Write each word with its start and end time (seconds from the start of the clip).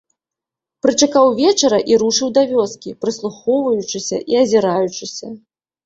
Прычакаў 0.85 1.27
вечара 1.41 1.79
і 1.93 2.01
рушыў 2.03 2.33
да 2.39 2.47
вёскі, 2.55 2.97
прыслухоўваючыся 3.05 4.17
і 4.33 4.45
азіраючыся. 4.45 5.27